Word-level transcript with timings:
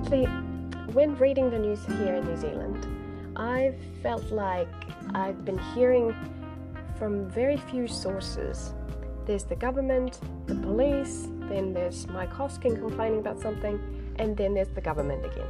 lately, 0.00 0.24
when 0.92 1.14
reading 1.16 1.50
the 1.50 1.58
news 1.58 1.84
here 1.84 2.14
in 2.14 2.24
New 2.24 2.36
Zealand, 2.36 2.86
I've 3.36 3.76
felt 4.02 4.24
like 4.30 4.68
I've 5.14 5.44
been 5.44 5.58
hearing 5.74 6.14
from 6.98 7.28
very 7.30 7.56
few 7.56 7.86
sources. 7.86 8.74
There's 9.26 9.44
the 9.44 9.56
government, 9.56 10.20
the 10.46 10.54
police, 10.54 11.28
then 11.48 11.72
there's 11.72 12.06
Mike 12.08 12.32
Hosking 12.32 12.78
complaining 12.78 13.20
about 13.20 13.40
something, 13.40 13.78
and 14.18 14.36
then 14.36 14.54
there's 14.54 14.68
the 14.68 14.80
government 14.80 15.24
again. 15.24 15.46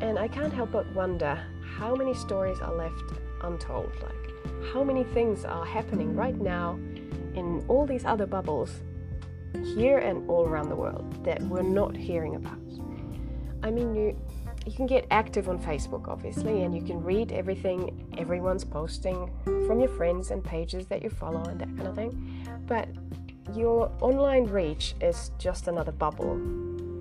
And 0.00 0.18
I 0.18 0.28
can't 0.28 0.52
help 0.52 0.72
but 0.72 0.86
wonder 0.92 1.38
how 1.78 1.94
many 1.94 2.14
stories 2.14 2.58
are 2.60 2.74
left 2.74 3.02
untold. 3.42 3.90
Like, 4.02 4.72
how 4.72 4.84
many 4.84 5.04
things 5.04 5.44
are 5.44 5.64
happening 5.64 6.14
right 6.14 6.38
now 6.40 6.78
in 7.34 7.64
all 7.68 7.86
these 7.86 8.04
other 8.04 8.26
bubbles 8.26 8.70
here 9.64 9.98
and 9.98 10.28
all 10.28 10.46
around 10.46 10.68
the 10.68 10.76
world 10.76 11.24
that 11.24 11.40
we're 11.42 11.62
not 11.62 11.96
hearing 11.96 12.36
about. 12.36 12.65
I 13.66 13.70
mean, 13.72 13.96
you 13.96 14.16
you 14.64 14.72
can 14.72 14.86
get 14.86 15.06
active 15.10 15.48
on 15.48 15.58
Facebook, 15.60 16.08
obviously, 16.08 16.62
and 16.62 16.74
you 16.74 16.82
can 16.82 17.02
read 17.02 17.32
everything 17.32 18.14
everyone's 18.16 18.64
posting 18.64 19.30
from 19.44 19.80
your 19.80 19.88
friends 19.88 20.30
and 20.30 20.42
pages 20.42 20.86
that 20.86 21.02
you 21.02 21.10
follow 21.10 21.42
and 21.44 21.60
that 21.60 21.68
kind 21.76 21.88
of 21.88 21.94
thing. 21.94 22.48
But 22.66 22.88
your 23.54 23.92
online 24.00 24.44
reach 24.44 24.94
is 25.00 25.30
just 25.38 25.68
another 25.68 25.92
bubble. 25.92 26.40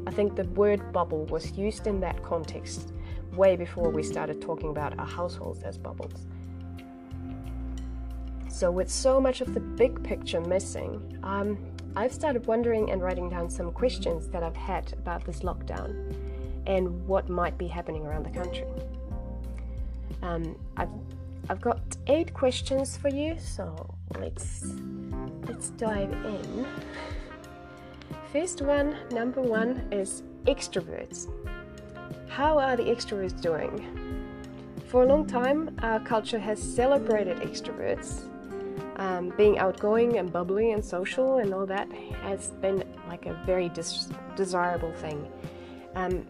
I 0.08 0.12
think 0.12 0.36
the 0.36 0.44
word 0.50 0.92
bubble 0.92 1.26
was 1.26 1.52
used 1.52 1.88
in 1.88 2.00
that 2.02 2.22
context 2.24 2.94
way 3.34 3.56
before 3.56 3.90
we 3.90 4.04
started 4.04 4.42
talking 4.42 4.70
about 4.70 4.98
our 5.00 5.08
households 5.08 5.64
as 5.64 5.78
bubbles. 5.78 6.28
So, 8.48 8.72
with 8.72 8.90
so 8.90 9.20
much 9.20 9.42
of 9.42 9.54
the 9.54 9.60
big 9.60 10.04
picture 10.04 10.42
missing, 10.42 11.20
um, 11.24 11.58
I've 11.96 12.14
started 12.14 12.46
wondering 12.46 12.92
and 12.92 13.02
writing 13.02 13.30
down 13.30 13.50
some 13.50 13.72
questions 13.72 14.28
that 14.30 14.44
I've 14.44 14.56
had 14.56 14.94
about 14.94 15.26
this 15.26 15.40
lockdown 15.40 16.16
and 16.66 17.08
what 17.08 17.30
might 17.30 17.58
be 17.58 17.68
happening 17.68 18.06
around 18.06 18.26
the 18.26 18.32
country. 18.32 18.68
Um, 20.22 20.58
I've 20.78 20.90
I've 21.48 21.62
got 21.62 21.80
eight 22.08 22.34
questions 22.34 22.98
for 22.98 23.10
you, 23.10 23.38
so 23.38 23.96
let's 24.20 24.74
let's 25.48 25.70
dive 25.72 26.12
in. 26.12 26.66
First 28.32 28.62
one, 28.62 28.98
number 29.12 29.42
one, 29.42 29.88
is 29.92 30.24
extroverts. 30.46 31.30
How 32.28 32.58
are 32.58 32.76
the 32.76 32.84
extroverts 32.84 33.40
doing? 33.40 33.74
For 34.88 35.04
a 35.04 35.06
long 35.06 35.26
time, 35.26 35.76
our 35.82 36.00
culture 36.00 36.40
has 36.40 36.62
celebrated 36.62 37.38
extroverts. 37.38 38.24
Um, 38.98 39.34
being 39.36 39.60
outgoing 39.60 40.18
and 40.18 40.32
bubbly 40.32 40.72
and 40.72 40.84
social 40.84 41.38
and 41.40 41.54
all 41.54 41.66
that 41.66 41.92
has 42.24 42.52
been 42.62 42.84
like 43.08 43.26
a 43.26 43.34
very 43.46 43.70
desirable 44.36 44.94
thing. 44.94 45.30
Um, 45.96 46.26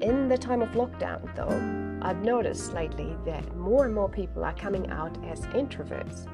in 0.00 0.28
the 0.28 0.38
time 0.38 0.62
of 0.62 0.70
lockdown, 0.70 1.34
though, 1.34 2.06
I've 2.06 2.22
noticed 2.22 2.72
lately 2.72 3.16
that 3.24 3.56
more 3.56 3.84
and 3.84 3.94
more 3.94 4.08
people 4.08 4.44
are 4.44 4.54
coming 4.54 4.88
out 4.90 5.16
as 5.24 5.40
introverts. 5.48 6.26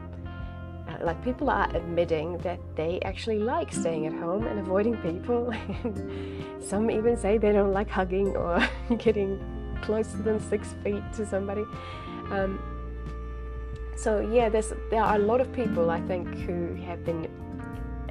Uh, 0.89 1.03
like 1.03 1.23
people 1.25 1.49
are 1.49 1.69
admitting 1.75 2.37
that 2.39 2.61
they 2.77 3.01
actually 3.05 3.39
like 3.39 3.73
staying 3.73 4.07
at 4.07 4.13
home 4.13 4.47
and 4.47 4.61
avoiding 4.61 4.97
people. 4.99 5.53
Some 6.61 6.91
even 6.91 7.17
say 7.17 7.39
they 7.39 7.53
don't 7.53 7.73
like 7.73 7.89
hugging 7.89 8.37
or 8.37 8.67
getting 8.99 9.41
closer 9.83 10.19
than 10.19 10.41
six 10.41 10.75
feet 10.85 11.03
to 11.15 11.25
somebody. 11.27 11.65
Um, 12.31 12.61
so 13.97 14.21
yeah, 14.21 14.49
there 14.51 15.03
are 15.03 15.17
a 15.17 15.19
lot 15.19 15.41
of 15.41 15.51
people 15.53 15.91
I 15.91 16.01
think 16.03 16.29
who 16.41 16.75
have 16.87 17.05
been 17.05 17.29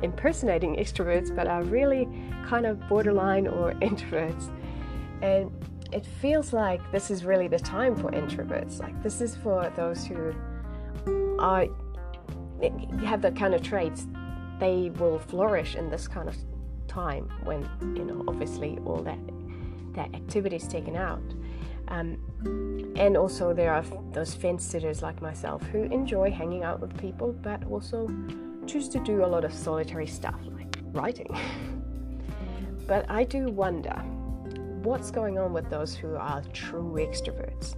impersonating 0.01 0.75
extroverts, 0.83 1.35
but 1.35 1.47
are 1.47 1.63
really 1.63 2.07
kind 2.47 2.65
of 2.65 2.87
borderline 2.89 3.47
or 3.47 3.73
introverts. 3.73 4.49
And 5.23 5.51
it 5.93 6.05
feels 6.05 6.51
like 6.51 6.81
this 6.91 7.09
is 7.09 7.23
really 7.23 7.47
the 7.47 7.57
time 7.57 7.95
for 7.95 8.11
introverts. 8.11 8.79
Like, 8.79 9.01
this 9.01 9.21
is 9.21 9.35
for 9.37 9.71
those 9.77 10.05
who 10.05 10.35
are 11.39 11.65
have 13.05 13.21
the 13.21 13.31
kind 13.31 13.53
of 13.53 13.61
traits 13.61 14.05
they 14.59 14.91
will 14.97 15.19
flourish 15.19 15.75
in 15.75 15.89
this 15.89 16.07
kind 16.07 16.29
of 16.29 16.37
time 16.87 17.29
when 17.43 17.61
you 17.81 18.05
know 18.05 18.23
obviously 18.27 18.77
all 18.85 19.01
that 19.01 19.19
that 19.93 20.13
activity 20.15 20.55
is 20.55 20.67
taken 20.67 20.95
out 20.95 21.21
um, 21.89 22.17
and 22.95 23.17
also 23.17 23.53
there 23.53 23.73
are 23.73 23.83
those 24.11 24.33
fence 24.33 24.63
sitters 24.63 25.01
like 25.01 25.21
myself 25.21 25.61
who 25.63 25.83
enjoy 25.83 26.31
hanging 26.31 26.63
out 26.63 26.79
with 26.79 26.95
people 26.97 27.33
but 27.41 27.61
also 27.65 28.07
choose 28.65 28.87
to 28.87 28.99
do 28.99 29.25
a 29.25 29.27
lot 29.27 29.43
of 29.43 29.53
solitary 29.53 30.07
stuff 30.07 30.39
like 30.55 30.77
writing 30.91 31.35
but 32.87 33.09
i 33.09 33.23
do 33.23 33.47
wonder 33.47 34.01
what's 34.83 35.11
going 35.11 35.39
on 35.39 35.53
with 35.53 35.69
those 35.69 35.95
who 35.95 36.15
are 36.15 36.41
true 36.51 36.97
extroverts? 36.99 37.75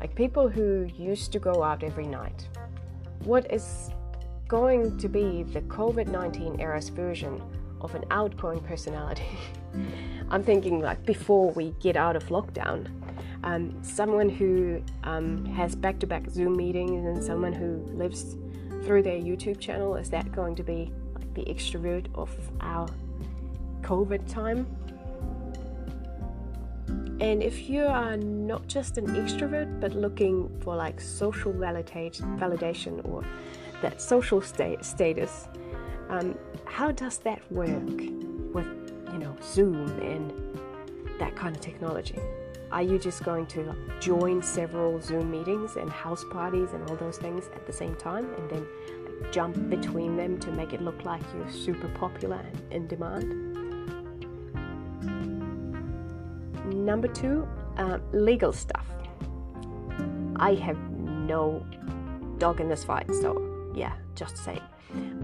Like 0.00 0.14
people 0.14 0.48
who 0.48 0.88
used 0.96 1.30
to 1.32 1.38
go 1.38 1.62
out 1.62 1.84
every 1.84 2.06
night. 2.06 2.48
What 3.24 3.50
is 3.52 3.90
going 4.48 4.98
to 4.98 5.08
be 5.08 5.44
the 5.44 5.62
COVID 5.62 6.08
19 6.08 6.60
era's 6.60 6.88
version 6.88 7.40
of 7.80 7.94
an 7.94 8.04
outgoing 8.10 8.60
personality? 8.60 9.38
I'm 10.30 10.42
thinking 10.42 10.80
like 10.80 11.06
before 11.06 11.50
we 11.52 11.74
get 11.80 11.96
out 11.96 12.16
of 12.16 12.24
lockdown. 12.26 12.88
Um, 13.44 13.76
someone 13.82 14.28
who 14.28 14.82
um, 15.04 15.44
has 15.46 15.74
back 15.74 15.98
to 16.00 16.06
back 16.06 16.28
Zoom 16.30 16.56
meetings 16.56 17.04
and 17.06 17.22
someone 17.22 17.52
who 17.52 17.76
lives 17.96 18.36
through 18.84 19.02
their 19.02 19.18
YouTube 19.18 19.60
channel, 19.60 19.94
is 19.96 20.10
that 20.10 20.32
going 20.32 20.56
to 20.56 20.62
be 20.62 20.92
like 21.14 21.34
the 21.34 21.44
extrovert 21.44 22.06
of 22.14 22.30
our 22.60 22.88
COVID 23.82 24.28
time? 24.28 24.66
And 27.22 27.40
if 27.40 27.70
you 27.70 27.84
are 27.84 28.16
not 28.16 28.66
just 28.66 28.98
an 28.98 29.06
extrovert 29.06 29.80
but 29.80 29.94
looking 29.94 30.50
for 30.58 30.74
like 30.74 31.00
social 31.00 31.52
validation, 31.52 33.00
or 33.04 33.24
that 33.80 34.02
social 34.02 34.40
sta- 34.40 34.82
status, 34.82 35.46
um, 36.08 36.36
how 36.64 36.90
does 36.90 37.18
that 37.18 37.40
work 37.52 37.86
with 38.52 38.66
you 39.12 39.18
know 39.18 39.36
Zoom 39.40 39.86
and 40.00 40.32
that 41.20 41.36
kind 41.36 41.54
of 41.54 41.62
technology? 41.62 42.18
Are 42.72 42.82
you 42.82 42.98
just 42.98 43.22
going 43.22 43.46
to 43.54 43.72
join 44.00 44.42
several 44.42 45.00
Zoom 45.00 45.30
meetings 45.30 45.76
and 45.76 45.88
house 45.90 46.24
parties 46.28 46.72
and 46.72 46.90
all 46.90 46.96
those 46.96 47.18
things 47.18 47.48
at 47.54 47.66
the 47.68 47.72
same 47.72 47.94
time 47.94 48.34
and 48.34 48.50
then 48.50 48.66
jump 49.30 49.70
between 49.70 50.16
them 50.16 50.40
to 50.40 50.50
make 50.50 50.72
it 50.72 50.82
look 50.82 51.04
like 51.04 51.22
you're 51.36 51.52
super 51.52 51.88
popular 51.90 52.44
and 52.72 52.72
in 52.72 52.86
demand? 52.88 53.51
Number 56.84 57.06
two, 57.06 57.46
uh, 57.76 57.98
legal 58.12 58.52
stuff. 58.52 58.86
I 60.36 60.54
have 60.54 60.78
no 60.90 61.64
dog 62.38 62.60
in 62.60 62.68
this 62.68 62.82
fight, 62.82 63.08
so 63.14 63.72
yeah, 63.74 63.92
just 64.16 64.36
say. 64.36 64.60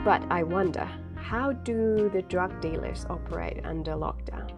But 0.04 0.22
I 0.30 0.44
wonder, 0.44 0.88
how 1.16 1.52
do 1.52 2.08
the 2.12 2.22
drug 2.22 2.60
dealers 2.60 3.06
operate 3.10 3.60
under 3.64 3.92
lockdown? 3.92 4.48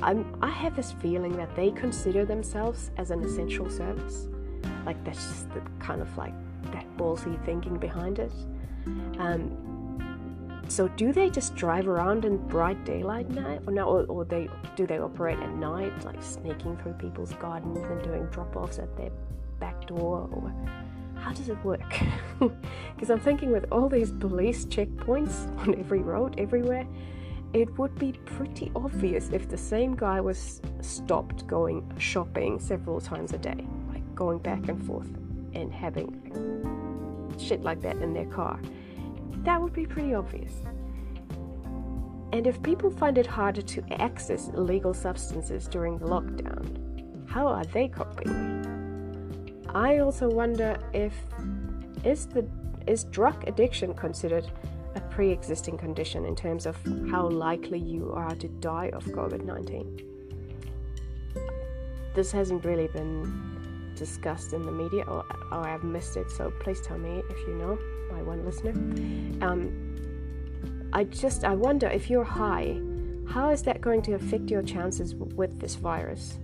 I'm, 0.00 0.38
I 0.40 0.50
have 0.50 0.76
this 0.76 0.92
feeling 0.92 1.36
that 1.36 1.54
they 1.56 1.72
consider 1.72 2.24
themselves 2.24 2.92
as 2.96 3.10
an 3.10 3.24
essential 3.24 3.68
service. 3.68 4.28
Like 4.86 5.02
that's 5.04 5.18
just 5.18 5.50
the 5.50 5.60
kind 5.80 6.00
of 6.00 6.16
like 6.16 6.34
that 6.72 6.86
ballsy 6.96 7.44
thinking 7.44 7.78
behind 7.78 8.20
it. 8.20 8.32
Um, 9.18 9.56
so 10.68 10.88
do 10.88 11.12
they 11.12 11.30
just 11.30 11.54
drive 11.54 11.88
around 11.88 12.24
in 12.24 12.36
bright 12.36 12.84
daylight 12.84 13.28
now, 13.30 13.58
or, 13.66 13.72
no, 13.72 13.84
or, 13.84 14.04
or 14.04 14.24
they 14.24 14.48
do 14.76 14.86
they 14.86 14.98
operate 14.98 15.38
at 15.38 15.50
night, 15.54 16.04
like 16.04 16.22
sneaking 16.22 16.76
through 16.78 16.94
people's 16.94 17.32
gardens 17.34 17.78
and 17.78 18.02
doing 18.02 18.26
drop-offs 18.26 18.78
at 18.78 18.94
their 18.96 19.10
back 19.58 19.86
door, 19.86 20.28
or 20.32 20.52
how 21.16 21.32
does 21.32 21.48
it 21.48 21.62
work? 21.64 21.82
Because 22.94 23.10
I'm 23.10 23.20
thinking 23.20 23.50
with 23.50 23.66
all 23.72 23.88
these 23.88 24.12
police 24.12 24.64
checkpoints 24.64 25.48
on 25.66 25.78
every 25.78 26.00
road, 26.00 26.34
everywhere, 26.38 26.86
it 27.52 27.76
would 27.78 27.98
be 27.98 28.12
pretty 28.12 28.70
obvious 28.76 29.30
if 29.30 29.48
the 29.48 29.56
same 29.56 29.96
guy 29.96 30.20
was 30.20 30.60
stopped 30.80 31.46
going 31.46 31.90
shopping 31.98 32.58
several 32.58 33.00
times 33.00 33.32
a 33.32 33.38
day, 33.38 33.66
like 33.88 34.14
going 34.14 34.38
back 34.38 34.68
and 34.68 34.84
forth 34.84 35.08
and 35.54 35.72
having 35.72 36.08
shit 37.38 37.62
like 37.62 37.80
that 37.80 37.96
in 37.98 38.12
their 38.12 38.26
car 38.26 38.60
that 39.44 39.60
would 39.60 39.72
be 39.72 39.86
pretty 39.86 40.14
obvious. 40.14 40.52
And 42.32 42.46
if 42.46 42.62
people 42.62 42.90
find 42.90 43.16
it 43.16 43.26
harder 43.26 43.62
to 43.62 43.82
access 44.02 44.48
illegal 44.48 44.92
substances 44.92 45.66
during 45.66 45.98
the 45.98 46.06
lockdown, 46.06 47.28
how 47.28 47.46
are 47.46 47.64
they 47.64 47.88
coping? 47.88 49.64
I 49.74 49.98
also 49.98 50.28
wonder 50.28 50.78
if 50.92 51.14
is 52.04 52.26
the 52.26 52.46
is 52.86 53.04
drug 53.04 53.46
addiction 53.46 53.94
considered 53.94 54.50
a 54.94 55.00
pre-existing 55.00 55.76
condition 55.76 56.24
in 56.24 56.34
terms 56.34 56.64
of 56.64 56.76
how 57.10 57.28
likely 57.28 57.78
you 57.78 58.12
are 58.12 58.34
to 58.36 58.48
die 58.48 58.90
of 58.94 59.04
COVID-19? 59.04 60.04
This 62.14 62.32
hasn't 62.32 62.64
really 62.64 62.88
been 62.88 63.57
discussed 63.98 64.52
in 64.52 64.64
the 64.64 64.72
media 64.72 65.04
or, 65.04 65.24
or 65.52 65.68
I've 65.68 65.84
missed 65.84 66.16
it, 66.16 66.30
so 66.30 66.50
please 66.60 66.80
tell 66.80 66.98
me 66.98 67.22
if 67.30 67.38
you 67.46 67.54
know 67.54 67.78
my 68.12 68.22
one 68.22 68.44
listener. 68.44 68.72
Um, 69.44 69.88
I 70.92 71.04
just 71.04 71.44
I 71.44 71.54
wonder 71.54 71.88
if 71.88 72.08
you're 72.08 72.24
high, 72.24 72.80
how 73.28 73.50
is 73.50 73.62
that 73.62 73.80
going 73.80 74.02
to 74.02 74.14
affect 74.14 74.50
your 74.50 74.62
chances 74.62 75.14
with 75.14 75.60
this 75.60 75.74
virus? 75.74 76.38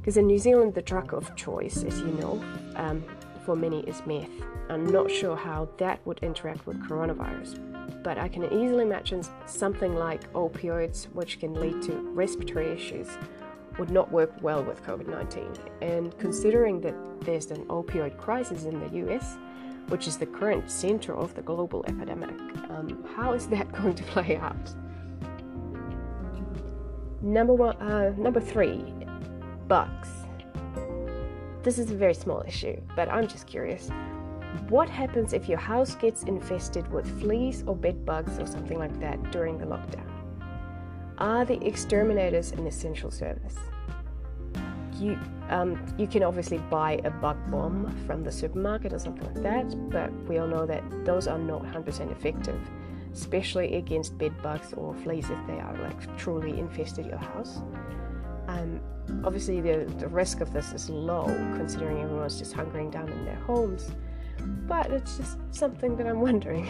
Because 0.00 0.16
in 0.16 0.26
New 0.26 0.38
Zealand, 0.38 0.74
the 0.74 0.82
drug 0.82 1.14
of 1.14 1.34
choice, 1.36 1.84
as 1.84 2.00
you 2.00 2.12
know, 2.20 2.44
um, 2.76 3.04
for 3.44 3.54
many 3.54 3.80
is 3.80 4.02
meth. 4.06 4.30
I'm 4.68 4.86
not 4.86 5.10
sure 5.10 5.36
how 5.36 5.68
that 5.78 6.04
would 6.04 6.18
interact 6.22 6.66
with 6.66 6.76
coronavirus, 6.88 8.02
but 8.02 8.18
I 8.18 8.26
can 8.26 8.44
easily 8.44 8.82
imagine 8.82 9.22
something 9.46 9.94
like 9.94 10.32
opioids, 10.32 11.04
which 11.12 11.38
can 11.38 11.54
lead 11.54 11.82
to 11.82 11.92
respiratory 11.92 12.72
issues, 12.72 13.08
would 13.78 13.90
not 13.90 14.10
work 14.10 14.32
well 14.42 14.62
with 14.62 14.82
COVID 14.84 15.08
19. 15.08 15.52
And 15.82 16.16
considering 16.18 16.80
that 16.80 16.94
there's 17.20 17.50
an 17.50 17.64
opioid 17.66 18.16
crisis 18.16 18.64
in 18.64 18.80
the 18.80 19.06
US, 19.06 19.36
which 19.88 20.06
is 20.08 20.16
the 20.16 20.26
current 20.26 20.70
center 20.70 21.14
of 21.14 21.34
the 21.34 21.42
global 21.42 21.84
epidemic, 21.86 22.38
um, 22.70 23.04
how 23.14 23.32
is 23.32 23.46
that 23.48 23.70
going 23.80 23.94
to 23.94 24.02
play 24.04 24.36
out? 24.36 24.74
Number 27.22 27.54
one, 27.54 27.76
uh, 27.76 28.12
number 28.16 28.40
three, 28.40 28.94
bugs. 29.68 30.08
This 31.62 31.78
is 31.78 31.90
a 31.90 31.94
very 31.94 32.14
small 32.14 32.44
issue, 32.46 32.80
but 32.94 33.08
I'm 33.08 33.26
just 33.26 33.46
curious. 33.46 33.90
What 34.68 34.88
happens 34.88 35.32
if 35.32 35.48
your 35.48 35.58
house 35.58 35.94
gets 35.96 36.22
infested 36.22 36.90
with 36.92 37.20
fleas 37.20 37.64
or 37.66 37.74
bed 37.74 38.06
bugs 38.06 38.38
or 38.38 38.46
something 38.46 38.78
like 38.78 38.98
that 39.00 39.30
during 39.32 39.58
the 39.58 39.66
lockdown? 39.66 40.15
Are 41.18 41.44
the 41.44 41.64
exterminators 41.66 42.52
an 42.52 42.66
essential 42.66 43.10
service? 43.10 43.56
You, 44.98 45.18
um, 45.50 45.78
you 45.98 46.06
can 46.06 46.22
obviously 46.22 46.58
buy 46.58 47.00
a 47.04 47.10
bug 47.10 47.36
bomb 47.50 47.94
from 48.06 48.24
the 48.24 48.32
supermarket 48.32 48.92
or 48.92 48.98
something 48.98 49.24
like 49.24 49.42
that, 49.42 49.90
but 49.90 50.12
we 50.28 50.38
all 50.38 50.46
know 50.46 50.66
that 50.66 50.82
those 51.04 51.26
are 51.28 51.38
not 51.38 51.62
100% 51.62 52.10
effective 52.10 52.58
especially 53.16 53.76
against 53.76 54.18
bed 54.18 54.32
bugs 54.42 54.74
or 54.74 54.94
fleas 54.94 55.30
if 55.30 55.46
they 55.46 55.58
are 55.58 55.74
like 55.78 56.18
truly 56.18 56.58
infested 56.58 57.06
your 57.06 57.16
house. 57.16 57.62
Um, 58.46 58.80
obviously, 59.24 59.60
the, 59.62 59.90
the 59.98 60.06
risk 60.06 60.40
of 60.40 60.52
this 60.52 60.72
is 60.74 60.90
low 60.90 61.24
considering 61.56 62.02
everyone's 62.02 62.38
just 62.38 62.52
hunkering 62.54 62.92
down 62.92 63.08
in 63.08 63.24
their 63.24 63.36
homes, 63.36 63.90
but 64.68 64.90
it's 64.90 65.16
just 65.16 65.38
something 65.50 65.96
that 65.96 66.06
I'm 66.06 66.20
wondering. 66.28 66.68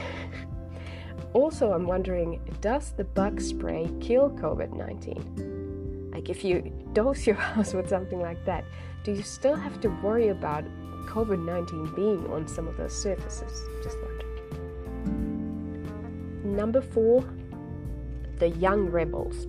Also, 1.36 1.72
I'm 1.72 1.86
wondering 1.86 2.40
does 2.62 2.92
the 2.92 3.04
bug 3.04 3.42
spray 3.42 3.90
kill 4.00 4.30
COVID 4.30 4.74
19? 4.74 6.10
Like, 6.10 6.30
if 6.30 6.42
you 6.42 6.72
dose 6.94 7.26
your 7.26 7.36
house 7.50 7.74
with 7.74 7.90
something 7.90 8.20
like 8.20 8.42
that, 8.46 8.64
do 9.04 9.12
you 9.12 9.22
still 9.22 9.54
have 9.54 9.78
to 9.82 9.88
worry 10.02 10.28
about 10.28 10.64
COVID 11.06 11.44
19 11.44 11.94
being 11.94 12.26
on 12.32 12.48
some 12.48 12.66
of 12.66 12.78
those 12.78 12.94
surfaces? 12.96 13.52
Just 13.82 13.98
wondering. 14.02 14.22
Number 16.56 16.80
four, 16.80 17.22
the 18.38 18.48
young 18.48 18.86
rebels. 18.86 19.46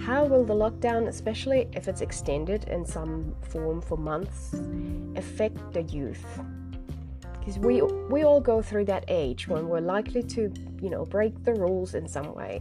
How 0.00 0.24
will 0.24 0.44
the 0.44 0.54
lockdown, 0.54 1.06
especially 1.08 1.68
if 1.74 1.86
it's 1.86 2.00
extended 2.00 2.64
in 2.64 2.86
some 2.86 3.34
form 3.42 3.82
for 3.82 3.98
months, 3.98 4.54
affect 5.16 5.74
the 5.74 5.82
youth? 5.82 6.24
Because 7.40 7.58
we 7.58 7.82
we 7.82 8.22
all 8.22 8.40
go 8.40 8.62
through 8.62 8.84
that 8.84 9.04
age 9.08 9.48
when 9.48 9.68
we're 9.68 9.80
likely 9.80 10.22
to, 10.22 10.52
you 10.80 10.90
know, 10.90 11.04
break 11.04 11.42
the 11.42 11.54
rules 11.54 11.94
in 11.94 12.06
some 12.06 12.34
way. 12.34 12.60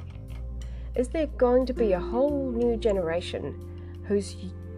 Is 0.96 1.10
there 1.10 1.28
going 1.28 1.66
to 1.68 1.74
be 1.74 1.94
a 1.94 2.00
whole 2.00 2.52
new 2.52 2.76
generation 2.78 4.02
whose 4.08 4.36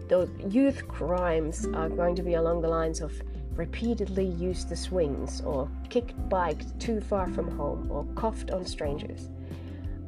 those 0.08 0.28
youth 0.48 0.86
crimes 0.88 1.66
are 1.72 1.88
going 1.88 2.14
to 2.16 2.22
be 2.22 2.34
along 2.34 2.60
the 2.60 2.68
lines 2.68 3.00
of 3.00 3.12
repeatedly 3.56 4.26
used 4.26 4.68
the 4.68 4.76
swings, 4.76 5.40
or 5.42 5.70
kicked 5.88 6.16
bikes 6.28 6.72
too 6.78 7.00
far 7.00 7.28
from 7.28 7.50
home, 7.56 7.90
or 7.90 8.04
coughed 8.14 8.50
on 8.50 8.64
strangers? 8.64 9.30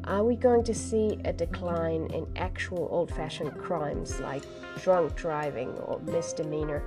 Are 0.04 0.22
we 0.24 0.36
going 0.36 0.64
to 0.64 0.74
see 0.74 1.18
a 1.24 1.32
decline 1.32 2.06
in 2.12 2.26
actual 2.36 2.88
old 2.90 3.10
fashioned 3.10 3.56
crimes 3.56 4.20
like 4.20 4.42
drunk 4.82 5.14
driving 5.14 5.70
or 5.78 5.98
misdemeanor 6.00 6.82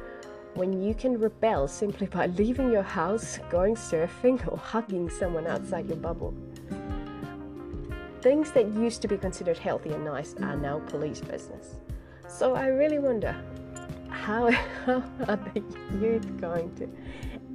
when 0.57 0.81
you 0.81 0.95
can 0.95 1.19
rebel 1.19 1.68
simply 1.68 2.07
by 2.07 2.25
leaving 2.25 2.71
your 2.71 2.81
house, 2.81 3.38
going 3.51 3.75
surfing, 3.75 4.45
or 4.51 4.57
hugging 4.57 5.07
someone 5.07 5.45
outside 5.45 5.88
your 5.88 5.98
bubble? 5.98 6.33
Things 8.21 8.51
that 8.54 8.68
used 8.74 9.04
to 9.04 9.07
be 9.07 9.18
considered 9.18 9.59
healthy 9.59 9.92
and 9.92 10.04
nice 10.04 10.33
are 10.42 10.57
now 10.57 10.80
police 10.80 11.21
business. 11.21 11.75
So 12.27 12.56
I 12.56 12.68
really 12.68 12.98
wonder 12.98 13.36
how, 14.09 14.50
how 14.86 15.04
are 15.27 15.39
the 15.54 15.63
youth 16.01 16.42
going 16.42 16.74
to 16.75 16.89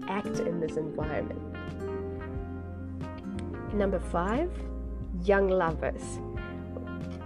act 0.08 0.38
in 0.38 0.60
this 0.60 0.76
environment? 0.76 1.40
Number 3.74 3.98
five, 3.98 4.50
young 5.24 5.48
lovers. 5.48 6.20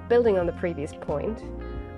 Building 0.08 0.38
on 0.38 0.46
the 0.46 0.52
previous 0.52 0.94
point, 0.94 1.43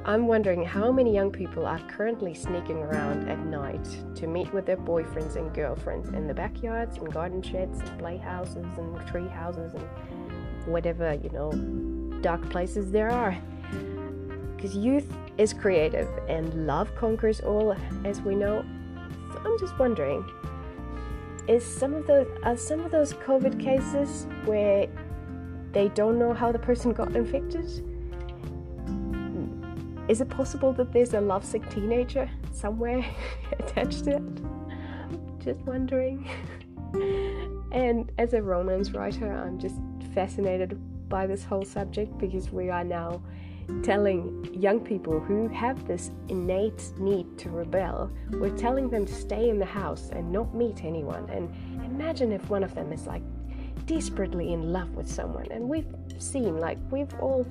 I'm 0.09 0.27
wondering 0.27 0.65
how 0.65 0.91
many 0.91 1.13
young 1.13 1.31
people 1.31 1.67
are 1.67 1.81
currently 1.81 2.33
sneaking 2.33 2.79
around 2.79 3.29
at 3.29 3.39
night 3.41 3.87
to 4.15 4.27
meet 4.27 4.51
with 4.55 4.65
their 4.65 4.79
boyfriends 4.79 5.37
and 5.37 5.55
girlfriends 5.55 6.09
in 6.09 6.27
the 6.27 6.33
backyards 6.33 6.97
and 6.97 7.13
garden 7.13 7.43
sheds 7.43 7.81
and 7.81 7.99
playhouses 7.99 8.65
and 8.79 9.07
tree 9.07 9.29
houses 9.29 9.75
and 9.75 10.67
whatever, 10.67 11.13
you 11.13 11.29
know, 11.29 11.53
dark 12.23 12.49
places 12.49 12.91
there 12.91 13.11
are. 13.11 13.37
Because 14.57 14.75
youth 14.75 15.15
is 15.37 15.53
creative 15.53 16.09
and 16.27 16.67
love 16.67 16.89
conquers 16.97 17.41
all, 17.41 17.77
as 18.07 18.23
we 18.23 18.35
know. 18.35 18.65
So 19.35 19.43
I'm 19.45 19.59
just 19.59 19.79
wondering, 19.79 20.25
is 21.49 21.63
some 21.63 21.93
of 21.93 22.07
those 22.07 22.27
are 22.45 22.57
some 22.57 22.81
of 22.81 22.91
those 22.91 23.13
COVID 23.13 23.61
cases 23.61 24.27
where 24.47 24.87
they 25.73 25.91
don't 25.91 26.19
know 26.19 26.33
how 26.33 26.51
the 26.51 26.59
person 26.59 26.95
got 26.95 27.15
infected? 27.15 27.85
Is 30.09 30.21
it 30.21 30.29
possible 30.31 30.73
that 30.73 30.93
there's 30.93 31.15
a 31.15 31.21
lovesick 31.21 31.69
teenager 31.71 32.31
somewhere 32.53 33.05
attached 33.59 34.05
to 34.05 34.17
it? 34.17 35.45
Just 35.45 35.61
wondering. 35.61 36.29
and 37.73 38.11
as 38.19 38.33
a 38.33 38.43
romance 38.43 38.93
writer, 38.93 39.31
I'm 39.31 39.59
just 39.59 39.77
fascinated 40.15 40.79
by 41.09 41.27
this 41.27 41.45
whole 41.45 41.65
subject 41.65 42.17
because 42.19 42.51
we 42.51 42.71
are 42.71 42.85
now 42.85 43.23
telling 43.83 44.49
young 44.59 44.81
people 44.81 45.21
who 45.21 45.47
have 45.49 45.87
this 45.87 46.11
innate 46.29 46.91
need 46.99 47.39
to 47.39 47.51
rebel, 47.51 48.11
we're 48.31 48.57
telling 48.57 48.89
them 48.89 49.05
to 49.05 49.15
stay 49.15 49.51
in 49.51 49.59
the 49.59 49.67
house 49.67 50.11
and 50.11 50.33
not 50.33 50.55
meet 50.55 50.85
anyone. 50.85 51.29
And 51.31 51.55
imagine 51.85 52.33
if 52.33 52.49
one 52.49 52.65
of 52.65 52.75
them 52.75 52.93
is 52.93 53.07
like 53.07 53.23
desperately 53.87 54.53
in 54.53 54.73
love 54.73 54.91
with 54.91 55.09
someone. 55.09 55.47
And 55.51 55.69
we've 55.69 55.95
seen, 56.19 56.59
like, 56.59 56.79
we've 56.91 57.13
all 57.21 57.47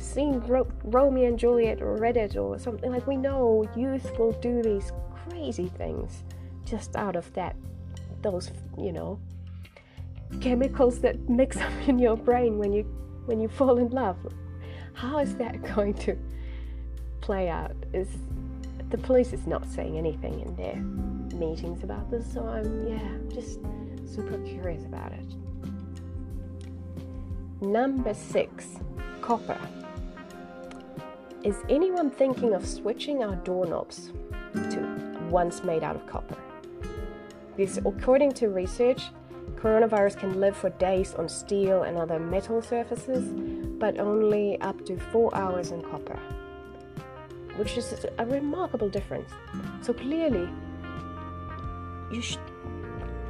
seen 0.00 0.40
Ro- 0.40 0.70
Romeo 0.84 1.28
and 1.28 1.38
Juliet 1.38 1.82
or 1.82 1.96
Reddit 1.96 2.36
or 2.36 2.58
something. 2.58 2.90
Like, 2.90 3.06
we 3.06 3.16
know 3.16 3.68
youth 3.76 4.18
will 4.18 4.32
do 4.32 4.62
these 4.62 4.92
crazy 5.28 5.68
things 5.68 6.24
just 6.64 6.96
out 6.96 7.16
of 7.16 7.32
that, 7.34 7.56
those, 8.22 8.50
you 8.76 8.92
know, 8.92 9.18
chemicals 10.40 11.00
that 11.00 11.28
mix 11.28 11.56
up 11.66 11.72
in 11.86 11.98
your 11.98 12.16
brain 12.16 12.58
when 12.58 12.72
you 12.72 12.84
when 13.26 13.40
you 13.40 13.48
fall 13.48 13.76
in 13.78 13.88
love 13.90 14.16
how 14.98 15.18
is 15.18 15.36
that 15.36 15.62
going 15.74 15.94
to 15.94 16.18
play 17.20 17.48
out? 17.48 17.74
Is 17.92 18.08
the 18.90 18.98
police 18.98 19.32
is 19.32 19.46
not 19.46 19.66
saying 19.66 19.96
anything 19.96 20.40
in 20.40 20.56
their 20.56 20.76
meetings 21.38 21.84
about 21.84 22.10
this, 22.10 22.30
so 22.32 22.46
I'm 22.46 22.86
yeah, 22.86 23.08
just 23.32 23.60
super 24.12 24.38
curious 24.38 24.84
about 24.84 25.12
it. 25.12 25.26
Number 27.60 28.14
six, 28.14 28.66
copper. 29.20 29.58
Is 31.44 31.62
anyone 31.68 32.10
thinking 32.10 32.52
of 32.52 32.66
switching 32.66 33.22
our 33.22 33.36
doorknobs 33.36 34.10
to 34.54 35.28
ones 35.30 35.62
made 35.62 35.84
out 35.84 35.94
of 35.94 36.04
copper? 36.04 36.36
Because 37.56 37.78
according 37.78 38.32
to 38.32 38.48
research, 38.48 39.10
coronavirus 39.54 40.18
can 40.18 40.40
live 40.40 40.56
for 40.56 40.70
days 40.70 41.14
on 41.14 41.28
steel 41.28 41.84
and 41.84 41.96
other 41.96 42.18
metal 42.18 42.60
surfaces, 42.60 43.22
but 43.78 44.00
only 44.00 44.60
up 44.62 44.84
to 44.86 44.98
four 45.12 45.32
hours 45.32 45.70
in 45.70 45.80
copper, 45.80 46.18
which 47.54 47.76
is 47.76 48.04
a 48.18 48.26
remarkable 48.26 48.88
difference. 48.88 49.30
So 49.80 49.92
clearly, 49.92 50.48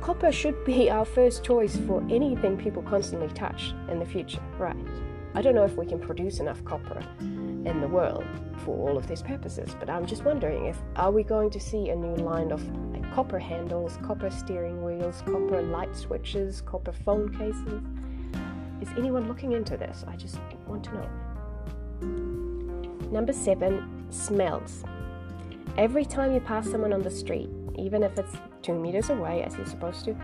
copper 0.00 0.32
should 0.32 0.64
be 0.64 0.90
our 0.96 1.04
first 1.04 1.44
choice 1.44 1.76
for 1.86 2.02
anything 2.08 2.56
people 2.56 2.82
constantly 2.84 3.28
touch 3.28 3.74
in 3.90 3.98
the 3.98 4.06
future, 4.06 4.40
right? 4.58 4.76
I 5.34 5.42
don't 5.42 5.54
know 5.54 5.64
if 5.64 5.76
we 5.76 5.84
can 5.84 5.98
produce 5.98 6.40
enough 6.40 6.64
copper 6.64 7.04
in 7.68 7.80
the 7.80 7.88
world 7.88 8.24
for 8.64 8.88
all 8.88 8.96
of 8.96 9.06
these 9.06 9.22
purposes, 9.22 9.76
but 9.78 9.88
I'm 9.88 10.06
just 10.06 10.24
wondering 10.24 10.66
if 10.66 10.78
are 10.96 11.10
we 11.10 11.22
going 11.22 11.50
to 11.50 11.60
see 11.60 11.90
a 11.90 11.94
new 11.96 12.16
line 12.16 12.50
of 12.50 12.62
like, 12.92 13.12
copper 13.12 13.38
handles, 13.38 13.98
copper 14.02 14.30
steering 14.30 14.82
wheels, 14.82 15.22
copper 15.24 15.62
light 15.62 15.94
switches, 15.94 16.62
copper 16.62 16.92
phone 16.92 17.30
cases? 17.36 17.82
Is 18.80 18.88
anyone 18.96 19.28
looking 19.28 19.52
into 19.52 19.76
this? 19.76 20.04
I 20.08 20.16
just 20.16 20.38
want 20.66 20.84
to 20.84 20.94
know. 20.94 21.08
Number 23.10 23.32
seven, 23.32 24.06
smells. 24.10 24.84
Every 25.76 26.04
time 26.04 26.32
you 26.32 26.40
pass 26.40 26.68
someone 26.70 26.92
on 26.92 27.02
the 27.02 27.10
street, 27.10 27.50
even 27.76 28.02
if 28.02 28.18
it's 28.18 28.34
two 28.62 28.74
meters 28.74 29.10
away 29.10 29.42
as 29.42 29.56
you're 29.56 29.66
supposed 29.66 30.04
to, 30.06 30.16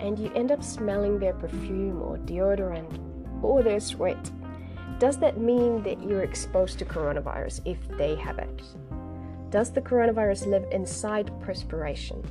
and 0.00 0.18
you 0.18 0.32
end 0.34 0.52
up 0.52 0.62
smelling 0.62 1.18
their 1.18 1.34
perfume 1.34 2.02
or 2.02 2.18
deodorant, 2.18 2.98
or 3.42 3.62
their 3.62 3.80
sweat. 3.80 4.30
Does 4.98 5.18
that 5.18 5.38
mean 5.38 5.82
that 5.82 6.02
you're 6.02 6.22
exposed 6.22 6.78
to 6.78 6.84
coronavirus 6.84 7.60
if 7.64 7.78
they 7.98 8.14
have 8.16 8.38
it? 8.38 8.62
Does 9.50 9.72
the 9.72 9.80
coronavirus 9.80 10.46
live 10.46 10.64
inside 10.70 11.30
perspiration? 11.40 12.22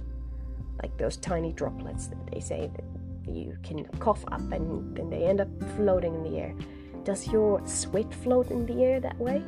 Like 0.81 0.97
those 0.97 1.17
tiny 1.17 1.51
droplets 1.53 2.07
that 2.07 2.31
they 2.31 2.39
say 2.39 2.71
that 2.73 3.31
you 3.31 3.57
can 3.63 3.85
cough 3.99 4.23
up 4.31 4.41
and 4.51 4.95
then 4.95 5.09
they 5.09 5.25
end 5.25 5.41
up 5.41 5.49
floating 5.75 6.15
in 6.15 6.23
the 6.23 6.39
air. 6.39 6.55
Does 7.03 7.27
your 7.27 7.61
sweat 7.67 8.13
float 8.13 8.51
in 8.51 8.65
the 8.65 8.83
air 8.83 8.99
that 8.99 9.17
way? 9.17 9.43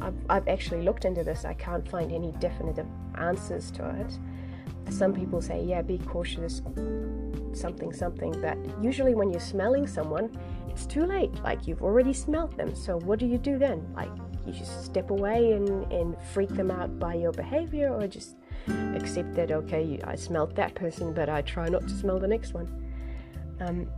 I've, 0.00 0.14
I've 0.28 0.48
actually 0.48 0.82
looked 0.82 1.04
into 1.04 1.24
this. 1.24 1.44
I 1.44 1.54
can't 1.54 1.86
find 1.88 2.12
any 2.12 2.32
definitive 2.38 2.86
answers 3.16 3.70
to 3.72 3.88
it. 4.00 4.18
Some 4.92 5.12
people 5.12 5.42
say, 5.42 5.62
yeah, 5.62 5.82
be 5.82 5.98
cautious, 5.98 6.62
something, 7.52 7.92
something. 7.92 8.32
But 8.40 8.56
usually, 8.82 9.14
when 9.14 9.30
you're 9.30 9.40
smelling 9.40 9.86
someone, 9.86 10.30
it's 10.78 10.86
too 10.86 11.04
late. 11.04 11.34
Like, 11.42 11.66
you've 11.66 11.82
already 11.82 12.12
smelled 12.12 12.56
them. 12.56 12.74
So, 12.74 12.98
what 13.00 13.18
do 13.18 13.26
you 13.26 13.36
do 13.36 13.58
then? 13.58 13.84
Like, 13.96 14.10
you 14.46 14.52
just 14.52 14.84
step 14.84 15.10
away 15.10 15.52
and, 15.52 15.90
and 15.92 16.16
freak 16.32 16.50
them 16.50 16.70
out 16.70 17.00
by 17.00 17.14
your 17.14 17.32
behavior, 17.32 17.92
or 17.92 18.06
just 18.06 18.36
accept 18.94 19.34
that, 19.34 19.50
okay, 19.50 20.00
I 20.04 20.14
smelled 20.14 20.54
that 20.54 20.76
person, 20.76 21.12
but 21.12 21.28
I 21.28 21.42
try 21.42 21.68
not 21.68 21.82
to 21.82 21.90
smell 21.90 22.20
the 22.20 22.28
next 22.28 22.54
one. 22.54 22.68
Um, 23.60 23.88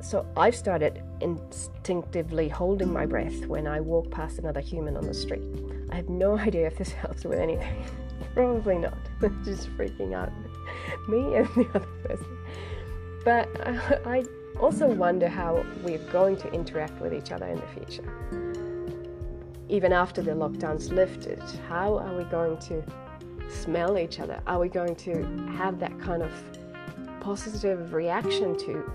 so 0.00 0.26
I've 0.36 0.56
started 0.56 1.02
instinctively 1.20 2.48
holding 2.48 2.90
my 2.92 3.04
breath 3.04 3.46
when 3.46 3.66
I 3.66 3.80
walk 3.80 4.10
past 4.10 4.38
another 4.38 4.60
human 4.60 4.96
on 4.96 5.06
the 5.06 5.14
street. 5.14 5.44
I 5.90 5.96
have 5.96 6.08
no 6.08 6.38
idea 6.48 6.66
if 6.66 6.78
this 6.78 6.92
helps 6.92 7.24
with 7.24 7.38
anything. 7.38 7.84
Probably 8.34 8.78
not. 8.78 8.96
Just 9.44 9.68
freaking 9.76 10.14
out 10.14 10.32
me 11.08 11.36
and 11.36 11.48
the 11.48 11.68
other 11.74 11.86
person. 12.04 12.38
But 13.22 13.48
I 14.06 14.24
also 14.62 14.86
wonder 14.86 15.28
how 15.28 15.64
we're 15.82 15.98
going 16.12 16.36
to 16.36 16.52
interact 16.52 17.00
with 17.00 17.12
each 17.12 17.32
other 17.32 17.46
in 17.46 17.56
the 17.56 17.66
future. 17.66 18.04
Even 19.68 19.92
after 19.92 20.22
the 20.22 20.30
lockdown's 20.30 20.92
lifted, 20.92 21.42
how 21.68 21.98
are 21.98 22.16
we 22.16 22.24
going 22.24 22.56
to 22.58 22.82
smell 23.50 23.98
each 23.98 24.20
other? 24.20 24.40
Are 24.46 24.60
we 24.60 24.68
going 24.68 24.94
to 24.96 25.24
have 25.56 25.80
that 25.80 25.98
kind 26.00 26.22
of 26.22 26.30
positive 27.20 27.92
reaction 27.92 28.56
to 28.58 28.90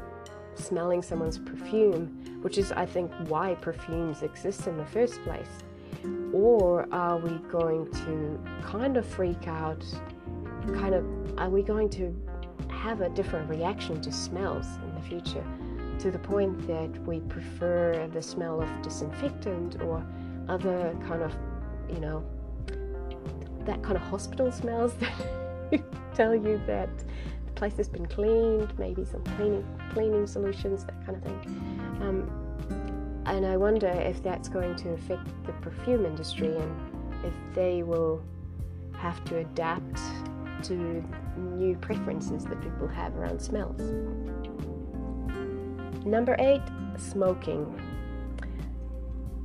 smelling 0.55 1.01
someone's 1.01 1.37
perfume, 1.37 2.07
which 2.41 2.57
is, 2.57 2.71
I 2.71 2.85
think, 2.85 3.11
why 3.27 3.55
perfumes 3.55 4.23
exist 4.23 4.67
in 4.67 4.77
the 4.77 4.85
first 4.85 5.21
place? 5.23 5.49
Or 6.33 6.87
are 6.93 7.17
we 7.17 7.37
going 7.49 7.91
to 7.91 8.39
kind 8.63 8.97
of 8.97 9.05
freak 9.05 9.47
out? 9.47 9.83
Kind 10.75 10.95
of, 10.95 11.05
are 11.37 11.49
we 11.49 11.61
going 11.61 11.89
to 11.91 12.15
have 12.87 13.01
a 13.01 13.09
different 13.09 13.49
reaction 13.49 13.99
to 13.99 14.09
smells 14.13 14.65
in 14.81 14.95
the 14.95 15.01
future 15.01 15.43
to 15.99 16.09
the 16.09 16.19
point 16.19 16.65
that 16.67 16.89
we 17.05 17.19
prefer 17.21 18.07
the 18.13 18.21
smell 18.21 18.61
of 18.61 18.69
disinfectant 18.81 19.81
or 19.81 20.01
other 20.47 20.95
kind 21.05 21.21
of, 21.21 21.35
you 21.89 21.99
know, 21.99 22.23
that 23.65 23.83
kind 23.83 23.97
of 23.97 24.03
hospital 24.03 24.49
smells 24.53 24.93
that 25.69 25.83
tell 26.15 26.33
you 26.33 26.61
that 26.65 26.87
the 27.45 27.51
place 27.55 27.75
has 27.75 27.89
been 27.89 28.05
cleaned, 28.05 28.71
maybe 28.79 29.03
some 29.03 29.21
cleaning 29.35 29.65
cleaning 29.91 30.25
solutions, 30.25 30.85
that 30.85 31.05
kind 31.05 31.17
of 31.17 31.23
thing. 31.23 31.39
Um, 32.01 33.23
and 33.25 33.45
I 33.45 33.57
wonder 33.57 33.89
if 33.89 34.23
that's 34.23 34.47
going 34.47 34.77
to 34.77 34.93
affect 34.93 35.27
the 35.45 35.51
perfume 35.53 36.05
industry 36.05 36.55
and 36.55 37.25
if 37.25 37.33
they 37.53 37.83
will 37.83 38.23
have 38.93 39.21
to 39.25 39.39
adapt 39.39 39.99
to 40.63 41.03
new 41.37 41.75
preferences 41.77 42.43
that 42.45 42.61
people 42.61 42.87
have 42.87 43.15
around 43.15 43.41
smells. 43.41 43.81
Number 46.05 46.35
eight, 46.39 46.61
smoking. 46.97 47.81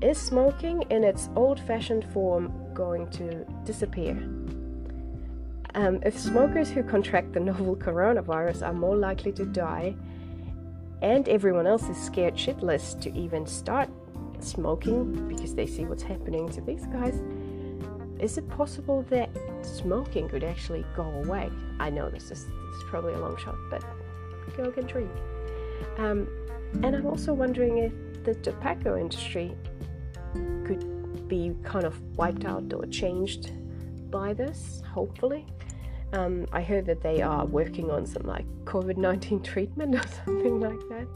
Is 0.01 0.19
smoking 0.19 0.83
in 0.91 1.05
its 1.05 1.29
old 1.37 1.61
fashioned 1.61 2.05
form 2.13 2.53
going 2.75 3.09
to 3.11 3.45
disappear? 3.65 4.13
Um, 5.75 6.01
if 6.05 6.19
smokers 6.19 6.71
who 6.71 6.83
contract 6.83 7.33
the 7.33 7.41
novel 7.51 7.77
coronavirus 7.77 8.67
are 8.67 8.73
more 8.73 8.97
likely 8.97 9.33
to 9.33 9.45
die, 9.45 9.95
and 11.03 11.29
everyone 11.29 11.67
else 11.67 11.89
is 11.89 11.97
scared 11.97 12.35
shitless 12.35 13.01
to 13.01 13.13
even 13.19 13.47
start 13.47 13.89
smoking 14.41 15.29
because 15.29 15.55
they 15.55 15.67
see 15.67 15.85
what's 15.85 16.03
happening 16.03 16.49
to 16.51 16.61
these 16.61 16.87
guys, 16.87 17.21
is 18.23 18.39
it 18.39 18.49
possible 18.49 19.03
that 19.11 19.29
smoking 19.63 20.29
could 20.29 20.45
actually 20.45 20.87
go 20.95 21.03
away? 21.03 21.51
I 21.81 21.91
know 21.91 22.09
this 22.09 22.31
is, 22.31 22.45
this 22.45 22.77
is 22.77 22.85
probably 22.87 23.15
a 23.15 23.19
long 23.19 23.37
shot, 23.37 23.57
but 23.69 23.85
go 24.57 24.71
get 24.71 24.87
dream. 24.87 25.11
Um, 25.99 26.29
and 26.85 26.95
I'm 26.95 27.07
also 27.07 27.33
wondering 27.33 27.79
if 27.79 28.25
the 28.25 28.35
tobacco 28.37 28.99
industry 28.99 29.57
could 30.65 31.29
be 31.29 31.53
kind 31.65 31.85
of 31.85 32.01
wiped 32.17 32.45
out 32.45 32.73
or 32.73 32.87
changed 32.87 33.51
by 34.11 34.33
this, 34.33 34.83
hopefully. 34.93 35.45
Um, 36.13 36.47
I 36.53 36.63
heard 36.63 36.87
that 36.87 37.03
they 37.03 37.23
are 37.23 37.45
working 37.45 37.91
on 37.91 38.07
some 38.07 38.23
like 38.23 38.47
COVID 38.65 38.99
19 38.99 39.43
treatment 39.53 39.97
or 39.97 40.09
something 40.25 40.61
like 40.61 40.79
that. 40.91 41.09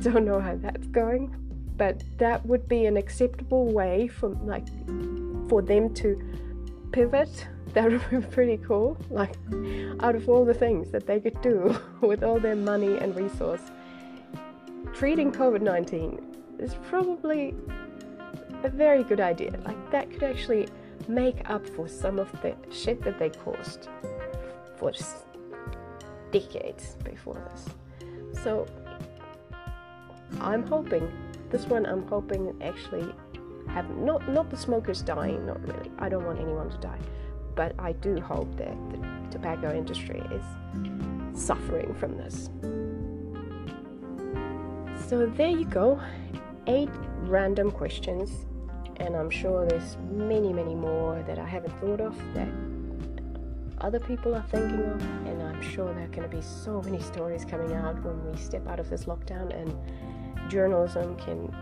Don't 0.00 0.24
know 0.24 0.40
how 0.40 0.54
that's 0.54 0.86
going, 0.86 1.34
but 1.76 2.02
that 2.16 2.46
would 2.46 2.66
be 2.66 2.86
an 2.86 2.96
acceptable 2.96 3.66
way 3.66 4.08
for 4.08 4.28
like 4.28 4.66
for 5.48 5.62
them 5.62 5.92
to 5.94 6.20
pivot. 6.92 7.46
That 7.74 7.92
would 7.92 8.10
be 8.10 8.26
pretty 8.26 8.56
cool. 8.66 8.96
Like 9.10 9.34
out 10.00 10.14
of 10.16 10.26
all 10.26 10.46
the 10.46 10.54
things 10.54 10.90
that 10.90 11.06
they 11.06 11.20
could 11.20 11.40
do 11.42 11.78
with 12.00 12.24
all 12.24 12.40
their 12.40 12.56
money 12.56 12.96
and 12.96 13.14
resource, 13.14 13.60
treating 14.94 15.30
COVID 15.30 15.60
19 15.60 16.18
is 16.58 16.74
probably 16.88 17.54
a 18.64 18.70
very 18.70 19.04
good 19.04 19.20
idea. 19.20 19.52
Like 19.66 19.90
that 19.90 20.10
could 20.10 20.22
actually 20.22 20.66
make 21.08 21.48
up 21.50 21.66
for 21.66 21.86
some 21.88 22.18
of 22.18 22.32
the 22.40 22.56
shit 22.70 23.02
that 23.02 23.18
they 23.18 23.28
caused 23.28 23.88
for 24.76 24.92
decades 26.32 26.96
before 27.04 27.40
this. 27.50 28.42
So 28.42 28.66
I'm 30.40 30.66
hoping 30.66 31.10
this 31.50 31.66
one 31.66 31.86
I'm 31.86 32.06
hoping 32.06 32.56
actually 32.62 33.12
have 33.68 33.88
not 33.96 34.28
not 34.28 34.50
the 34.50 34.56
smokers 34.56 35.02
dying, 35.02 35.46
not 35.46 35.60
really. 35.66 35.90
I 35.98 36.08
don't 36.08 36.24
want 36.24 36.40
anyone 36.40 36.70
to 36.70 36.78
die. 36.78 36.98
But 37.54 37.74
I 37.78 37.92
do 37.92 38.20
hope 38.20 38.56
that 38.56 38.76
the 38.90 39.30
tobacco 39.30 39.74
industry 39.74 40.22
is 40.32 40.44
suffering 41.40 41.94
from 41.94 42.16
this. 42.16 42.50
So 45.08 45.26
there 45.26 45.48
you 45.48 45.64
go. 45.64 46.00
Eight 46.66 46.90
random 47.22 47.70
questions 47.70 48.46
and 49.00 49.16
I'm 49.16 49.30
sure 49.30 49.66
there's 49.66 49.96
many, 50.10 50.52
many 50.52 50.74
more 50.74 51.22
that 51.26 51.38
I 51.38 51.46
haven't 51.46 51.78
thought 51.80 52.00
of 52.00 52.16
that 52.34 52.48
other 53.80 54.00
people 54.00 54.34
are 54.34 54.44
thinking 54.50 54.82
of, 54.82 55.00
and 55.26 55.40
I'm 55.40 55.62
sure 55.62 55.94
there 55.94 56.04
are 56.04 56.08
going 56.08 56.28
to 56.28 56.36
be 56.36 56.42
so 56.42 56.82
many 56.82 57.00
stories 57.00 57.44
coming 57.44 57.74
out 57.74 58.02
when 58.02 58.24
we 58.28 58.36
step 58.36 58.66
out 58.66 58.80
of 58.80 58.90
this 58.90 59.04
lockdown 59.04 59.54
and 59.54 60.50
journalism 60.50 61.16
can 61.16 61.54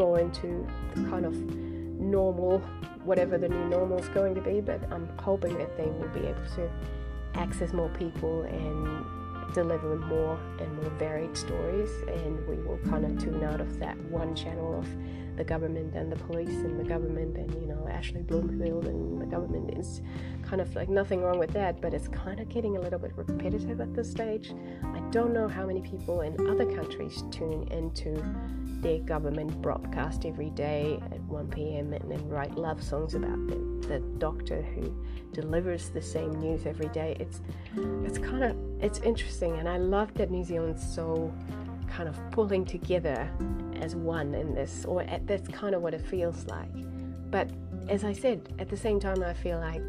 go 0.00 0.14
into 0.14 0.66
the 0.94 1.02
kind 1.10 1.26
of 1.26 1.34
normal, 1.36 2.58
whatever 3.04 3.36
the 3.36 3.50
new 3.50 3.68
normal 3.68 3.98
is 3.98 4.08
going 4.08 4.34
to 4.34 4.40
be. 4.40 4.62
But 4.62 4.80
I'm 4.90 5.06
hoping 5.18 5.58
that 5.58 5.76
they 5.76 5.84
will 5.84 6.08
be 6.08 6.20
able 6.20 6.46
to 6.56 6.70
access 7.34 7.74
more 7.74 7.90
people 7.90 8.42
and 8.42 9.04
deliver 9.52 9.96
more 9.96 10.38
and 10.58 10.74
more 10.76 10.90
varied 10.98 11.36
stories, 11.36 11.90
and 12.08 12.46
we 12.46 12.56
will 12.56 12.78
kind 12.88 13.04
of 13.04 13.22
tune 13.22 13.44
out 13.44 13.60
of 13.60 13.78
that 13.78 13.96
one 14.04 14.34
channel 14.34 14.78
of 14.78 14.86
the 15.36 15.44
government 15.44 15.94
and 15.94 16.12
the 16.12 16.16
police 16.16 16.48
and 16.48 16.78
the 16.78 16.84
government 16.84 17.36
and 17.36 17.54
you 17.54 17.66
know 17.66 17.88
Ashley 17.88 18.20
Bloomfield 18.20 18.86
and 18.86 19.20
the 19.20 19.24
government 19.24 19.78
is 19.78 20.02
kind 20.42 20.60
of 20.60 20.74
like 20.74 20.88
nothing 20.88 21.22
wrong 21.22 21.38
with 21.38 21.52
that, 21.52 21.80
but 21.80 21.94
it's 21.94 22.08
kind 22.08 22.40
of 22.40 22.48
getting 22.48 22.76
a 22.76 22.80
little 22.80 22.98
bit 22.98 23.12
repetitive 23.16 23.80
at 23.80 23.94
this 23.94 24.10
stage. 24.10 24.52
I 24.82 25.00
don't 25.10 25.32
know 25.32 25.48
how 25.48 25.66
many 25.66 25.80
people 25.80 26.20
in 26.22 26.48
other 26.48 26.66
countries 26.66 27.24
tune 27.30 27.68
into 27.70 28.22
their 28.82 28.98
government 29.00 29.60
broadcast 29.62 30.24
every 30.24 30.50
day 30.50 31.00
at 31.12 31.20
1 31.22 31.48
p.m. 31.48 31.92
and 31.92 32.10
then 32.10 32.28
write 32.28 32.54
love 32.56 32.82
songs 32.82 33.14
about 33.14 33.46
the, 33.46 33.56
the 33.90 33.98
doctor 34.18 34.62
who 34.62 34.94
delivers 35.32 35.90
the 35.90 36.00
same 36.00 36.32
news 36.40 36.64
every 36.64 36.88
day. 36.88 37.16
It's 37.18 37.40
it's 38.04 38.18
kind 38.18 38.44
of 38.44 38.56
it's 38.80 39.00
interesting, 39.00 39.56
and 39.58 39.68
I 39.68 39.76
love 39.76 40.14
that 40.14 40.30
New 40.30 40.44
Zealand's 40.44 40.86
so 40.94 41.32
kind 41.88 42.08
of 42.08 42.16
pulling 42.30 42.64
together 42.64 43.28
as 43.80 43.96
one 43.96 44.34
in 44.34 44.54
this, 44.54 44.84
or 44.84 45.02
at, 45.02 45.26
that's 45.26 45.48
kind 45.48 45.74
of 45.74 45.82
what 45.82 45.92
it 45.92 46.06
feels 46.06 46.46
like. 46.46 46.70
But 47.30 47.50
as 47.88 48.04
I 48.04 48.12
said, 48.12 48.54
at 48.58 48.68
the 48.68 48.76
same 48.76 49.00
time, 49.00 49.22
I 49.22 49.34
feel 49.34 49.58
like 49.58 49.82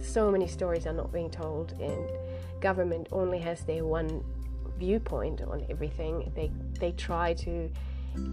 so 0.00 0.30
many 0.30 0.46
stories 0.46 0.86
are 0.86 0.92
not 0.92 1.12
being 1.12 1.30
told, 1.30 1.72
and 1.80 2.08
government 2.60 3.08
only 3.12 3.38
has 3.40 3.64
their 3.64 3.84
one 3.84 4.24
viewpoint 4.78 5.42
on 5.42 5.66
everything. 5.68 6.32
They 6.34 6.50
they 6.78 6.92
try 6.92 7.34
to 7.34 7.70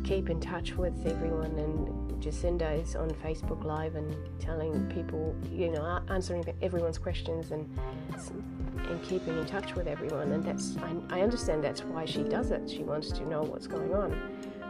keep 0.04 0.30
in 0.30 0.40
touch 0.40 0.74
with 0.74 1.06
everyone, 1.06 1.52
and 1.60 2.22
Jacinda 2.22 2.82
is 2.82 2.96
on 2.96 3.10
Facebook 3.12 3.64
Live 3.64 3.96
and 3.96 4.16
telling 4.40 4.88
people, 4.90 5.36
you 5.52 5.70
know, 5.72 6.02
answering 6.10 6.44
everyone's 6.62 6.98
questions 6.98 7.52
and 7.52 7.68
and 8.90 9.04
keeping 9.04 9.38
in 9.38 9.46
touch 9.46 9.76
with 9.76 9.88
everyone. 9.88 10.32
And 10.32 10.44
that's 10.44 10.78
I, 10.78 11.18
I 11.18 11.22
understand 11.22 11.64
that's 11.64 11.84
why 11.84 12.06
she 12.06 12.24
does 12.24 12.52
it. 12.52 12.70
She 12.70 12.84
wants 12.84 13.12
to 13.12 13.26
know 13.28 13.44
what's 13.44 13.68
going 13.68 13.94
on. 13.94 14.12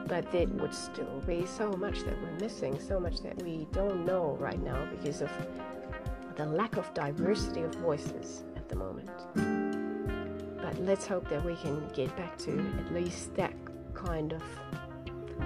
but 0.07 0.31
there 0.31 0.47
would 0.47 0.73
still 0.73 1.21
be 1.25 1.45
so 1.45 1.71
much 1.73 2.03
that 2.03 2.15
we're 2.21 2.39
missing, 2.39 2.79
so 2.79 2.99
much 2.99 3.21
that 3.21 3.41
we 3.43 3.67
don't 3.71 4.05
know 4.05 4.37
right 4.39 4.61
now 4.63 4.87
because 4.89 5.21
of 5.21 5.29
the 6.35 6.45
lack 6.45 6.77
of 6.77 6.93
diversity 6.93 7.61
of 7.61 7.73
voices 7.75 8.43
at 8.55 8.69
the 8.69 8.75
moment. 8.75 9.09
But 10.61 10.79
let's 10.81 11.05
hope 11.05 11.27
that 11.29 11.43
we 11.43 11.55
can 11.55 11.87
get 11.93 12.15
back 12.15 12.37
to 12.39 12.51
at 12.79 12.93
least 12.93 13.35
that 13.35 13.53
kind 13.93 14.33
of 14.33 14.43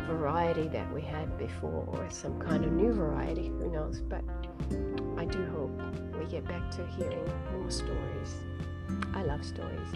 variety 0.07 0.67
that 0.69 0.91
we 0.93 1.01
had 1.01 1.37
before, 1.37 1.85
or 1.87 2.09
some 2.09 2.39
kind 2.39 2.65
of 2.65 2.71
new 2.71 2.93
variety, 2.93 3.47
who 3.47 3.71
knows. 3.71 4.01
But 4.01 4.23
I 5.17 5.25
do 5.25 5.45
hope 5.47 5.71
we 6.17 6.25
get 6.25 6.47
back 6.47 6.71
to 6.71 6.85
hearing 6.87 7.25
more 7.53 7.69
stories. 7.69 8.35
I 9.13 9.23
love 9.23 9.43
stories. 9.45 9.87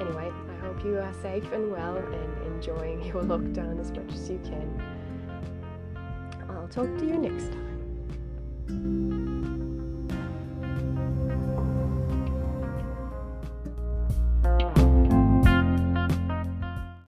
Anyway, 0.00 0.32
I 0.50 0.66
hope 0.66 0.84
you 0.84 0.98
are 0.98 1.12
safe 1.22 1.50
and 1.52 1.70
well 1.70 1.96
and 1.96 2.46
enjoying 2.46 3.04
your 3.04 3.22
lockdown 3.22 3.80
as 3.80 3.92
much 3.92 4.12
as 4.12 4.28
you 4.30 4.40
can. 4.44 4.82
I'll 6.48 6.68
talk 6.68 6.96
to 6.98 7.06
you 7.06 7.18
next 7.18 7.52
time. 7.52 9.33